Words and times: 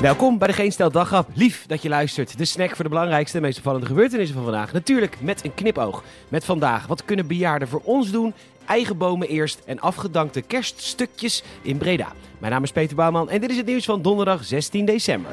Welkom 0.00 0.38
bij 0.38 0.48
de 0.48 0.54
Geen 0.54 0.72
Stel. 0.72 1.24
Lief 1.34 1.64
dat 1.66 1.82
je 1.82 1.88
luistert. 1.88 2.38
De 2.38 2.44
snack 2.44 2.74
voor 2.74 2.84
de 2.84 2.90
belangrijkste 2.90 3.36
en 3.36 3.42
meest 3.42 3.58
opvallende 3.58 3.86
gebeurtenissen 3.86 4.34
van 4.34 4.44
vandaag. 4.44 4.72
Natuurlijk 4.72 5.16
met 5.20 5.44
een 5.44 5.54
knipoog. 5.54 6.02
Met 6.28 6.44
vandaag, 6.44 6.86
wat 6.86 7.04
kunnen 7.04 7.26
bejaarden 7.26 7.68
voor 7.68 7.80
ons 7.84 8.10
doen? 8.10 8.34
Eigen 8.66 8.98
bomen 8.98 9.28
eerst 9.28 9.62
en 9.64 9.80
afgedankte 9.80 10.42
kerststukjes 10.42 11.42
in 11.62 11.78
Breda. 11.78 12.12
Mijn 12.38 12.52
naam 12.52 12.62
is 12.62 12.72
Peter 12.72 12.96
Bouwman 12.96 13.30
en 13.30 13.40
dit 13.40 13.50
is 13.50 13.56
het 13.56 13.66
nieuws 13.66 13.84
van 13.84 14.02
donderdag 14.02 14.44
16 14.44 14.84
december. 14.84 15.30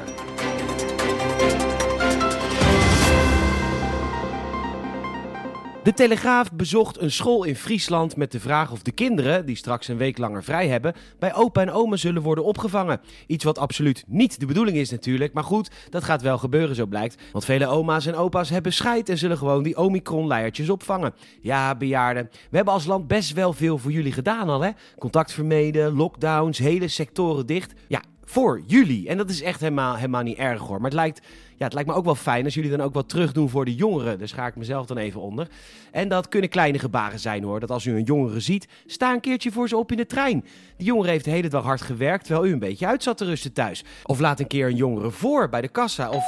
De 5.84 5.94
Telegraaf 5.94 6.52
bezocht 6.52 7.00
een 7.00 7.10
school 7.10 7.44
in 7.44 7.56
Friesland 7.56 8.16
met 8.16 8.32
de 8.32 8.40
vraag 8.40 8.72
of 8.72 8.82
de 8.82 8.92
kinderen, 8.92 9.46
die 9.46 9.56
straks 9.56 9.88
een 9.88 9.96
week 9.96 10.18
langer 10.18 10.44
vrij 10.44 10.68
hebben, 10.68 10.94
bij 11.18 11.34
opa 11.34 11.60
en 11.60 11.70
oma 11.70 11.96
zullen 11.96 12.22
worden 12.22 12.44
opgevangen. 12.44 13.00
Iets 13.26 13.44
wat 13.44 13.58
absoluut 13.58 14.04
niet 14.06 14.40
de 14.40 14.46
bedoeling 14.46 14.76
is 14.76 14.90
natuurlijk, 14.90 15.32
maar 15.32 15.44
goed, 15.44 15.70
dat 15.90 16.04
gaat 16.04 16.22
wel 16.22 16.38
gebeuren 16.38 16.76
zo 16.76 16.86
blijkt. 16.86 17.22
Want 17.32 17.44
vele 17.44 17.66
oma's 17.66 18.06
en 18.06 18.14
opa's 18.14 18.50
hebben 18.50 18.72
scheid 18.72 19.08
en 19.08 19.18
zullen 19.18 19.38
gewoon 19.38 19.62
die 19.62 19.76
omikron-leiertjes 19.76 20.70
opvangen. 20.70 21.14
Ja, 21.40 21.74
bejaarden, 21.74 22.28
we 22.50 22.56
hebben 22.56 22.74
als 22.74 22.86
land 22.86 23.06
best 23.06 23.32
wel 23.32 23.52
veel 23.52 23.78
voor 23.78 23.92
jullie 23.92 24.12
gedaan 24.12 24.48
al 24.48 24.60
hè. 24.60 24.70
Contact 24.98 25.32
vermeden, 25.32 25.92
lockdowns, 25.92 26.58
hele 26.58 26.88
sectoren 26.88 27.46
dicht. 27.46 27.72
Ja, 27.88 28.02
voor 28.24 28.62
jullie. 28.66 29.08
En 29.08 29.16
dat 29.16 29.30
is 29.30 29.42
echt 29.42 29.60
helemaal, 29.60 29.94
helemaal 29.94 30.22
niet 30.22 30.38
erg 30.38 30.60
hoor. 30.60 30.76
Maar 30.76 30.90
het 30.90 31.00
lijkt, 31.00 31.20
ja, 31.56 31.64
het 31.64 31.72
lijkt 31.74 31.88
me 31.88 31.94
ook 31.94 32.04
wel 32.04 32.14
fijn 32.14 32.44
als 32.44 32.54
jullie 32.54 32.70
dan 32.70 32.80
ook 32.80 32.94
wat 32.94 33.08
terug 33.08 33.32
doen 33.32 33.48
voor 33.48 33.64
de 33.64 33.74
jongeren. 33.74 34.18
Daar 34.18 34.28
schaar 34.28 34.48
ik 34.48 34.56
mezelf 34.56 34.86
dan 34.86 34.96
even 34.96 35.20
onder. 35.20 35.48
En 35.92 36.08
dat 36.08 36.28
kunnen 36.28 36.50
kleine 36.50 36.78
gebaren 36.78 37.18
zijn 37.18 37.42
hoor. 37.42 37.60
Dat 37.60 37.70
als 37.70 37.84
u 37.84 37.96
een 37.96 38.02
jongere 38.02 38.40
ziet, 38.40 38.68
sta 38.86 39.12
een 39.12 39.20
keertje 39.20 39.52
voor 39.52 39.68
ze 39.68 39.76
op 39.76 39.90
in 39.90 39.96
de 39.96 40.06
trein. 40.06 40.44
Die 40.76 40.86
jongere 40.86 41.10
heeft 41.10 41.24
de 41.24 41.30
hele 41.30 41.48
dag 41.48 41.64
hard 41.64 41.82
gewerkt, 41.82 42.24
terwijl 42.24 42.46
u 42.46 42.52
een 42.52 42.58
beetje 42.58 42.86
uit 42.86 43.02
zat 43.02 43.16
te 43.16 43.24
rusten 43.24 43.52
thuis. 43.52 43.84
Of 44.02 44.20
laat 44.20 44.40
een 44.40 44.46
keer 44.46 44.66
een 44.66 44.76
jongere 44.76 45.10
voor 45.10 45.48
bij 45.48 45.60
de 45.60 45.68
kassa. 45.68 46.08
Of... 46.08 46.24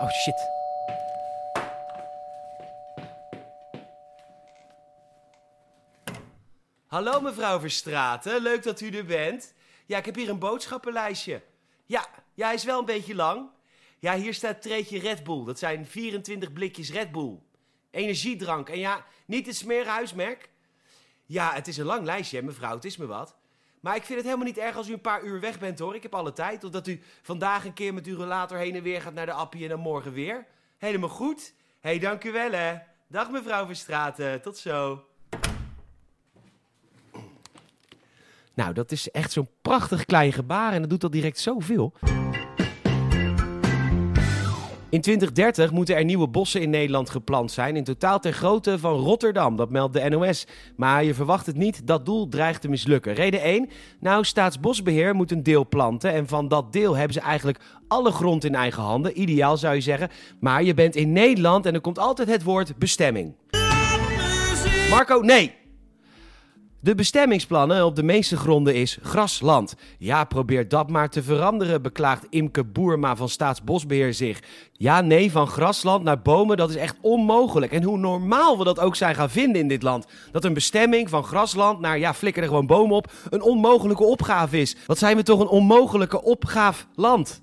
Oh 0.00 0.10
shit. 0.10 0.50
Hallo 6.92 7.20
mevrouw 7.20 7.60
Verstraten, 7.60 8.42
leuk 8.42 8.62
dat 8.62 8.80
u 8.80 8.88
er 8.90 9.04
bent. 9.04 9.54
Ja, 9.92 9.98
ik 9.98 10.04
heb 10.04 10.14
hier 10.14 10.28
een 10.28 10.38
boodschappenlijstje. 10.38 11.42
Ja, 11.86 12.06
ja, 12.34 12.46
hij 12.46 12.54
is 12.54 12.64
wel 12.64 12.78
een 12.78 12.84
beetje 12.84 13.14
lang. 13.14 13.48
Ja, 13.98 14.14
hier 14.14 14.34
staat 14.34 14.62
treetje 14.62 14.98
Red 14.98 15.24
Bull. 15.24 15.44
Dat 15.44 15.58
zijn 15.58 15.86
24 15.86 16.52
blikjes 16.52 16.92
Red 16.92 17.12
Bull. 17.12 17.38
Energiedrank. 17.90 18.68
En 18.68 18.78
ja, 18.78 19.04
niet 19.26 19.46
het 19.46 19.56
smeren 19.56 19.92
huismerk. 19.92 20.50
Ja, 21.26 21.52
het 21.52 21.68
is 21.68 21.76
een 21.76 21.84
lang 21.84 22.04
lijstje, 22.04 22.42
mevrouw. 22.42 22.74
Het 22.74 22.84
is 22.84 22.96
me 22.96 23.06
wat. 23.06 23.36
Maar 23.80 23.96
ik 23.96 24.02
vind 24.02 24.18
het 24.18 24.26
helemaal 24.26 24.46
niet 24.46 24.58
erg 24.58 24.76
als 24.76 24.88
u 24.88 24.92
een 24.92 25.00
paar 25.00 25.22
uur 25.22 25.40
weg 25.40 25.58
bent, 25.58 25.78
hoor. 25.78 25.94
Ik 25.94 26.02
heb 26.02 26.14
alle 26.14 26.32
tijd. 26.32 26.64
Of 26.64 26.70
dat 26.70 26.86
u 26.86 27.02
vandaag 27.22 27.64
een 27.64 27.72
keer 27.72 27.94
met 27.94 28.06
uw 28.06 28.16
relator 28.16 28.58
heen 28.58 28.74
en 28.74 28.82
weer 28.82 29.00
gaat 29.00 29.14
naar 29.14 29.26
de 29.26 29.32
appie 29.32 29.62
en 29.62 29.68
dan 29.68 29.80
morgen 29.80 30.12
weer. 30.12 30.46
Helemaal 30.78 31.08
goed. 31.08 31.54
Hé, 31.80 31.90
hey, 31.90 31.98
dank 31.98 32.24
u 32.24 32.32
wel, 32.32 32.50
hè. 32.50 32.78
Dag, 33.06 33.30
mevrouw 33.30 33.66
Verstraten. 33.66 34.42
Tot 34.42 34.56
zo. 34.56 35.06
Nou, 38.54 38.72
dat 38.72 38.92
is 38.92 39.10
echt 39.10 39.32
zo'n 39.32 39.48
prachtig 39.62 40.04
klein 40.04 40.32
gebaar 40.32 40.72
en 40.72 40.80
dat 40.80 40.90
doet 40.90 41.04
al 41.04 41.10
direct 41.10 41.38
zoveel. 41.38 41.92
In 44.92 45.00
2030 45.00 45.70
moeten 45.70 45.96
er 45.96 46.04
nieuwe 46.04 46.28
bossen 46.28 46.60
in 46.60 46.70
Nederland 46.70 47.10
geplant 47.10 47.52
zijn, 47.52 47.76
in 47.76 47.84
totaal 47.84 48.20
ter 48.20 48.32
grootte 48.32 48.78
van 48.78 48.94
Rotterdam, 48.94 49.56
dat 49.56 49.70
meldt 49.70 49.92
de 49.92 50.08
NOS. 50.08 50.46
Maar 50.76 51.04
je 51.04 51.14
verwacht 51.14 51.46
het 51.46 51.56
niet, 51.56 51.86
dat 51.86 52.06
doel 52.06 52.28
dreigt 52.28 52.60
te 52.60 52.68
mislukken. 52.68 53.14
Reden 53.14 53.40
1, 53.40 53.68
nou 54.00 54.24
Staatsbosbeheer 54.24 55.14
moet 55.14 55.30
een 55.30 55.42
deel 55.42 55.68
planten 55.68 56.12
en 56.12 56.28
van 56.28 56.48
dat 56.48 56.72
deel 56.72 56.96
hebben 56.96 57.12
ze 57.14 57.20
eigenlijk 57.20 57.58
alle 57.88 58.12
grond 58.12 58.44
in 58.44 58.54
eigen 58.54 58.82
handen, 58.82 59.20
ideaal 59.20 59.56
zou 59.56 59.74
je 59.74 59.80
zeggen. 59.80 60.08
Maar 60.40 60.62
je 60.62 60.74
bent 60.74 60.96
in 60.96 61.12
Nederland 61.12 61.66
en 61.66 61.74
er 61.74 61.80
komt 61.80 61.98
altijd 61.98 62.28
het 62.28 62.42
woord 62.42 62.78
bestemming. 62.78 63.34
Marco, 64.90 65.20
nee! 65.20 65.61
De 66.84 66.94
bestemmingsplannen 66.94 67.84
op 67.84 67.96
de 67.96 68.02
meeste 68.02 68.36
gronden 68.36 68.74
is 68.74 68.98
grasland. 69.02 69.74
Ja, 69.98 70.24
probeer 70.24 70.68
dat 70.68 70.90
maar 70.90 71.08
te 71.08 71.22
veranderen, 71.22 71.82
beklaagt 71.82 72.26
Imke 72.30 72.64
Boerma 72.64 73.16
van 73.16 73.28
Staatsbosbeheer 73.28 74.14
zich. 74.14 74.42
Ja, 74.72 75.00
nee, 75.00 75.30
van 75.30 75.46
grasland 75.46 76.04
naar 76.04 76.22
bomen, 76.22 76.56
dat 76.56 76.70
is 76.70 76.76
echt 76.76 76.96
onmogelijk. 77.00 77.72
En 77.72 77.82
hoe 77.82 77.98
normaal 77.98 78.58
we 78.58 78.64
dat 78.64 78.80
ook 78.80 78.96
zijn 78.96 79.14
gaan 79.14 79.30
vinden 79.30 79.60
in 79.60 79.68
dit 79.68 79.82
land. 79.82 80.06
Dat 80.32 80.44
een 80.44 80.54
bestemming 80.54 81.08
van 81.08 81.24
grasland 81.24 81.80
naar, 81.80 81.98
ja, 81.98 82.14
flikker 82.14 82.42
er 82.42 82.48
gewoon 82.48 82.66
bomen 82.66 82.96
op, 82.96 83.12
een 83.30 83.42
onmogelijke 83.42 84.04
opgave 84.04 84.60
is. 84.60 84.76
Wat 84.86 84.98
zijn 84.98 85.16
we 85.16 85.22
toch 85.22 85.40
een 85.40 85.48
onmogelijke 85.48 86.22
opgaafland? 86.22 87.42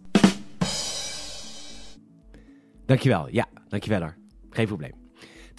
Dankjewel, 2.86 3.28
ja, 3.32 3.46
dankjewel 3.68 4.02
hoor. 4.02 4.16
Geen 4.50 4.68
probleem. 4.68 4.99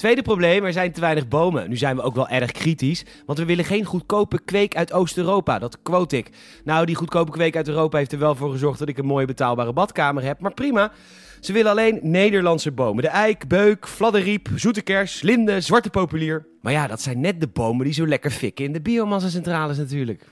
Tweede 0.00 0.22
probleem, 0.22 0.64
er 0.64 0.72
zijn 0.72 0.92
te 0.92 1.00
weinig 1.00 1.28
bomen. 1.28 1.68
Nu 1.68 1.76
zijn 1.76 1.96
we 1.96 2.02
ook 2.02 2.14
wel 2.14 2.28
erg 2.28 2.52
kritisch, 2.52 3.04
want 3.26 3.38
we 3.38 3.44
willen 3.44 3.64
geen 3.64 3.84
goedkope 3.84 4.40
kweek 4.44 4.76
uit 4.76 4.92
Oost-Europa. 4.92 5.58
Dat 5.58 5.78
quote 5.82 6.16
ik. 6.16 6.30
Nou, 6.64 6.86
die 6.86 6.94
goedkope 6.94 7.30
kweek 7.30 7.56
uit 7.56 7.68
Europa 7.68 7.98
heeft 7.98 8.12
er 8.12 8.18
wel 8.18 8.34
voor 8.34 8.50
gezorgd 8.50 8.78
dat 8.78 8.88
ik 8.88 8.98
een 8.98 9.06
mooie 9.06 9.26
betaalbare 9.26 9.72
badkamer 9.72 10.22
heb, 10.22 10.40
maar 10.40 10.54
prima. 10.54 10.92
Ze 11.40 11.52
willen 11.52 11.70
alleen 11.70 11.98
Nederlandse 12.02 12.72
bomen. 12.72 13.02
De 13.02 13.08
eik, 13.08 13.48
beuk, 13.48 13.88
fladderriep, 13.88 14.48
zoete 14.54 14.82
kers, 14.82 15.22
linde, 15.22 15.60
zwarte 15.60 15.90
populier. 15.90 16.46
Maar 16.60 16.72
ja, 16.72 16.86
dat 16.86 17.00
zijn 17.00 17.20
net 17.20 17.40
de 17.40 17.48
bomen 17.48 17.84
die 17.84 17.94
zo 17.94 18.06
lekker 18.06 18.30
fikken 18.30 18.64
in 18.64 18.72
de 18.72 18.80
biomassa-centrales 18.80 19.78
natuurlijk. 19.78 20.24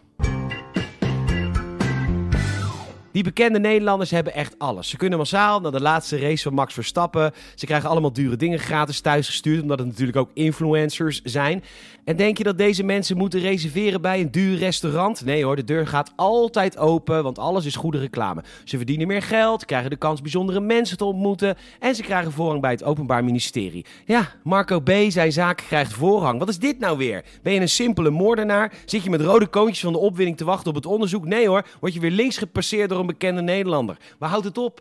Die 3.13 3.23
bekende 3.23 3.59
Nederlanders 3.59 4.11
hebben 4.11 4.35
echt 4.35 4.55
alles. 4.59 4.89
Ze 4.89 4.97
kunnen 4.97 5.19
massaal 5.19 5.61
naar 5.61 5.73
de 5.73 5.81
laatste 5.81 6.19
race 6.19 6.43
van 6.43 6.55
Max 6.55 6.75
Verstappen. 6.75 7.33
Ze 7.55 7.67
krijgen 7.67 7.89
allemaal 7.89 8.13
dure 8.13 8.37
dingen 8.37 8.59
gratis 8.59 9.01
thuisgestuurd, 9.01 9.63
omdat 9.63 9.79
het 9.79 9.89
natuurlijk 9.89 10.19
ook 10.19 10.31
influencers 10.35 11.21
zijn. 11.23 11.65
En 12.05 12.17
denk 12.17 12.39
je 12.39 12.45
dat 12.45 12.59
deze 12.59 12.83
mensen 12.83 13.17
moeten 13.17 13.41
reserveren 13.41 14.01
bij 14.01 14.21
een 14.21 14.31
duur 14.31 14.59
restaurant? 14.59 15.25
Nee 15.25 15.45
hoor, 15.45 15.57
de 15.57 15.65
deur 15.65 15.87
gaat 15.87 16.13
altijd 16.17 16.79
open, 16.79 17.23
want 17.23 17.39
alles 17.39 17.65
is 17.65 17.77
goede 17.77 17.99
reclame. 17.99 18.45
Ze 18.65 18.77
verdienen 18.77 19.07
meer 19.07 19.23
geld, 19.23 19.65
krijgen 19.65 19.91
de 19.91 19.97
kans 19.97 20.21
bijzondere 20.21 20.61
mensen 20.61 20.97
te 20.97 21.05
ontmoeten 21.05 21.57
en 21.79 21.95
ze 21.95 22.03
krijgen 22.03 22.33
voorrang 22.33 22.61
bij 22.61 22.71
het 22.71 22.85
Openbaar 22.85 23.25
Ministerie. 23.25 23.85
Ja, 24.05 24.33
Marco 24.43 24.81
B. 24.81 24.91
zijn 25.09 25.33
zaak 25.33 25.57
krijgt 25.57 25.93
voorrang. 25.93 26.39
Wat 26.39 26.49
is 26.49 26.59
dit 26.59 26.79
nou 26.79 26.99
weer? 26.99 27.25
Ben 27.43 27.53
je 27.53 27.61
een 27.61 27.69
simpele 27.69 28.11
moordenaar? 28.11 28.73
Zit 28.85 29.03
je 29.03 29.11
met 29.11 29.21
rode 29.21 29.47
koontjes 29.47 29.81
van 29.81 29.93
de 29.93 29.99
opwinning 29.99 30.37
te 30.37 30.45
wachten 30.45 30.69
op 30.69 30.75
het 30.75 30.87
onderzoek? 30.87 31.25
Nee 31.25 31.49
hoor, 31.49 31.67
word 31.81 31.95
je 31.95 32.01
weer 32.01 32.11
links 32.11 32.39
gepasseerd 32.39 32.89
door 32.89 32.98
een 32.99 33.07
bekende 33.07 33.43
Nederlander. 33.43 33.97
Waar 34.19 34.31
houdt 34.31 34.45
het 34.45 34.59
op? 34.59 34.81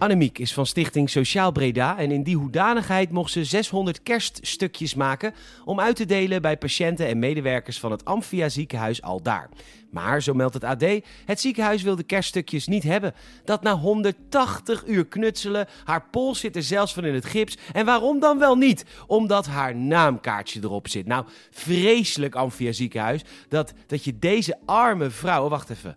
Annemiek 0.00 0.38
is 0.38 0.54
van 0.54 0.66
Stichting 0.66 1.10
Sociaal 1.10 1.52
Breda 1.52 1.98
en 1.98 2.10
in 2.10 2.22
die 2.22 2.36
hoedanigheid 2.36 3.10
mocht 3.10 3.32
ze 3.32 3.44
600 3.44 4.02
kerststukjes 4.02 4.94
maken 4.94 5.34
om 5.64 5.80
uit 5.80 5.96
te 5.96 6.04
delen 6.04 6.42
bij 6.42 6.56
patiënten 6.56 7.06
en 7.06 7.18
medewerkers 7.18 7.80
van 7.80 7.90
het 7.90 8.04
Amphia 8.04 8.48
ziekenhuis 8.48 9.02
Aldaar. 9.02 9.48
Maar, 9.90 10.22
zo 10.22 10.34
meldt 10.34 10.54
het 10.54 10.64
AD, 10.64 10.84
het 11.24 11.40
ziekenhuis 11.40 11.82
wil 11.82 11.96
de 11.96 12.02
kerststukjes 12.02 12.66
niet 12.66 12.82
hebben. 12.82 13.14
Dat 13.44 13.62
na 13.62 13.76
180 13.76 14.86
uur 14.86 15.06
knutselen, 15.06 15.66
haar 15.84 16.04
pols 16.10 16.40
zit 16.40 16.56
er 16.56 16.62
zelfs 16.62 16.92
van 16.92 17.04
in 17.04 17.14
het 17.14 17.26
gips. 17.26 17.56
En 17.72 17.84
waarom 17.84 18.20
dan 18.20 18.38
wel 18.38 18.56
niet? 18.56 18.84
Omdat 19.06 19.46
haar 19.46 19.76
naamkaartje 19.76 20.60
erop 20.62 20.88
zit. 20.88 21.06
Nou, 21.06 21.26
vreselijk 21.50 22.34
Amphia 22.34 22.72
ziekenhuis 22.72 23.22
dat, 23.48 23.72
dat 23.86 24.04
je 24.04 24.18
deze 24.18 24.58
arme 24.64 25.10
vrouw... 25.10 25.48
Wacht 25.48 25.70
even. 25.70 25.96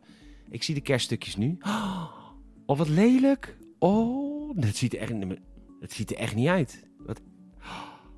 Ik 0.49 0.63
zie 0.63 0.75
de 0.75 0.81
kerststukjes 0.81 1.35
nu. 1.35 1.57
Oh, 2.65 2.77
wat 2.77 2.89
lelijk. 2.89 3.55
Oh, 3.83 4.51
dat 4.55 4.75
ziet 4.75 4.93
er 4.93 4.99
echt, 4.99 5.13
ziet 5.81 6.11
er 6.11 6.17
echt 6.17 6.35
niet 6.35 6.47
uit. 6.47 6.87
Wat, 6.97 7.21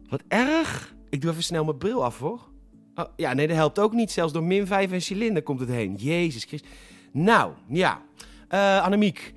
wat 0.09 0.23
erg. 0.27 0.95
Ik 1.09 1.21
doe 1.21 1.31
even 1.31 1.43
snel 1.43 1.63
mijn 1.63 1.77
bril 1.77 2.03
af, 2.03 2.19
hoor. 2.19 2.49
Oh, 2.95 3.05
ja, 3.15 3.33
nee, 3.33 3.47
dat 3.47 3.55
helpt 3.55 3.79
ook 3.79 3.93
niet. 3.93 4.11
Zelfs 4.11 4.33
door 4.33 4.43
min 4.43 4.67
5 4.67 4.91
en 4.91 5.01
cilinder 5.01 5.43
komt 5.43 5.59
het 5.59 5.69
heen. 5.69 5.95
Jezus 5.95 6.43
Christus. 6.43 6.71
Nou, 7.11 7.53
ja. 7.67 8.01
Uh, 8.49 8.83
Annemiek, 8.83 9.33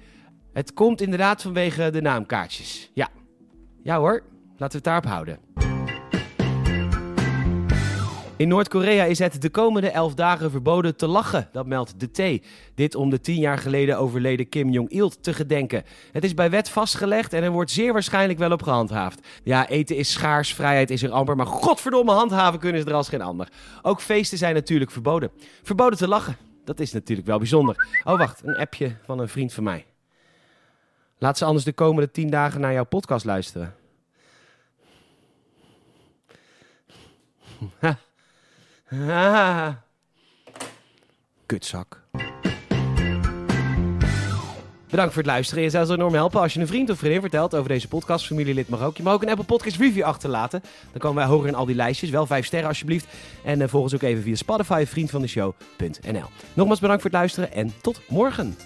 het 0.52 0.72
komt 0.72 1.00
inderdaad 1.00 1.42
vanwege 1.42 1.90
de 1.90 2.00
naamkaartjes. 2.00 2.90
Ja. 2.94 3.08
Ja 3.82 3.98
hoor, 3.98 4.22
laten 4.50 4.68
we 4.68 4.74
het 4.74 4.84
daarop 4.84 5.06
houden. 5.06 5.38
In 8.38 8.48
Noord-Korea 8.48 9.04
is 9.04 9.18
het 9.18 9.42
de 9.42 9.50
komende 9.50 9.90
elf 9.90 10.14
dagen 10.14 10.50
verboden 10.50 10.96
te 10.96 11.06
lachen, 11.06 11.48
dat 11.52 11.66
meldt 11.66 12.00
de 12.00 12.38
T. 12.40 12.46
Dit 12.74 12.94
om 12.94 13.10
de 13.10 13.20
tien 13.20 13.40
jaar 13.40 13.58
geleden 13.58 13.98
overleden 13.98 14.48
Kim 14.48 14.70
Jong-il 14.70 15.08
te 15.08 15.32
gedenken. 15.32 15.84
Het 16.12 16.24
is 16.24 16.34
bij 16.34 16.50
wet 16.50 16.68
vastgelegd 16.70 17.32
en 17.32 17.42
er 17.42 17.50
wordt 17.50 17.70
zeer 17.70 17.92
waarschijnlijk 17.92 18.38
wel 18.38 18.52
op 18.52 18.62
gehandhaafd. 18.62 19.26
Ja, 19.42 19.68
eten 19.68 19.96
is 19.96 20.12
schaars, 20.12 20.54
vrijheid 20.54 20.90
is 20.90 21.02
er 21.02 21.10
amper, 21.10 21.36
maar 21.36 21.46
godverdomme 21.46 22.12
handhaven 22.12 22.60
kunnen 22.60 22.80
ze 22.82 22.88
er 22.88 22.94
als 22.94 23.08
geen 23.08 23.22
ander. 23.22 23.48
Ook 23.82 24.00
feesten 24.00 24.38
zijn 24.38 24.54
natuurlijk 24.54 24.90
verboden. 24.90 25.30
Verboden 25.62 25.98
te 25.98 26.08
lachen, 26.08 26.36
dat 26.64 26.80
is 26.80 26.92
natuurlijk 26.92 27.26
wel 27.26 27.38
bijzonder. 27.38 27.86
Oh 28.04 28.18
wacht, 28.18 28.40
een 28.44 28.56
appje 28.56 28.96
van 29.04 29.18
een 29.18 29.28
vriend 29.28 29.52
van 29.52 29.64
mij. 29.64 29.86
Laat 31.18 31.38
ze 31.38 31.44
anders 31.44 31.64
de 31.64 31.72
komende 31.72 32.10
tien 32.10 32.30
dagen 32.30 32.60
naar 32.60 32.72
jouw 32.72 32.84
podcast 32.84 33.24
luisteren. 33.24 33.74
Ha. 37.78 37.98
Kutzak. 41.46 42.02
Bedankt 44.90 45.12
voor 45.12 45.22
het 45.22 45.30
luisteren. 45.30 45.62
Je 45.62 45.70
zou 45.70 45.84
ons 45.84 45.94
enorm 45.94 46.14
helpen 46.14 46.40
als 46.40 46.54
je 46.54 46.60
een 46.60 46.66
vriend 46.66 46.90
of 46.90 46.98
vriendin 46.98 47.20
vertelt 47.20 47.54
over 47.54 47.68
deze 47.68 47.88
podcast. 47.88 48.26
Familielid 48.26 48.68
mag 48.68 48.82
ook. 48.82 48.96
Je 48.96 49.02
mag 49.02 49.12
ook 49.14 49.22
een 49.22 49.28
Apple 49.28 49.44
Podcast 49.44 49.76
review 49.76 50.04
achterlaten. 50.04 50.62
Dan 50.92 51.00
komen 51.00 51.16
wij 51.16 51.26
hoger 51.26 51.48
in 51.48 51.54
al 51.54 51.66
die 51.66 51.74
lijstjes. 51.74 52.10
Wel 52.10 52.26
vijf 52.26 52.46
sterren 52.46 52.68
alsjeblieft. 52.68 53.06
En 53.44 53.60
uh, 53.60 53.68
volg 53.68 53.82
ons 53.82 53.94
ook 53.94 54.02
even 54.02 54.22
via 54.22 54.34
Spotify, 54.34 54.84
vriendvandeshow.nl. 54.86 56.26
Nogmaals 56.54 56.80
bedankt 56.80 57.02
voor 57.02 57.10
het 57.10 57.20
luisteren 57.20 57.52
en 57.52 57.72
tot 57.80 58.00
morgen. 58.08 58.56